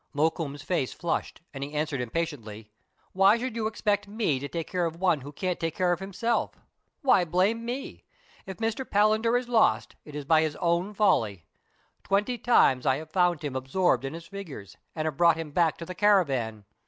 [0.15, 2.71] Mokoum's face flushed, and he answered impatiently,
[3.13, 5.99] —"Why should you expect me to take care of one who can't take care of
[5.99, 6.59] himself?
[7.03, 8.05] Why blame me.?
[8.47, 8.83] If Mr.
[8.83, 11.45] Palander is lost, it is by his own folly.
[12.03, 15.77] Twenty times I have found him absorbed in his figures, and have brought him back
[15.77, 16.65] to the caravan.